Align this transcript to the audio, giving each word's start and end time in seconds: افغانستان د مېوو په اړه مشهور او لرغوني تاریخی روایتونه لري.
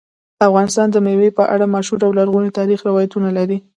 افغانستان 0.47 0.87
د 0.91 0.95
مېوو 1.05 1.35
په 1.37 1.43
اړه 1.53 1.65
مشهور 1.75 2.01
او 2.07 2.11
لرغوني 2.19 2.51
تاریخی 2.59 2.85
روایتونه 2.89 3.29
لري. 3.37 3.57